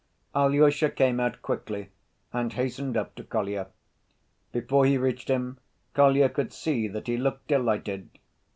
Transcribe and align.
Alyosha 0.33 0.89
came 0.89 1.19
out 1.19 1.43
quickly 1.43 1.91
and 2.33 2.53
hastened 2.53 2.97
up 2.97 3.13
to 3.13 3.23
Kolya. 3.23 3.67
Before 4.51 4.83
he 4.87 4.97
reached 4.97 5.27
him, 5.27 5.59
Kolya 5.93 6.27
could 6.27 6.51
see 6.51 6.87
that 6.87 7.05
he 7.05 7.17
looked 7.17 7.47
delighted. 7.49 8.09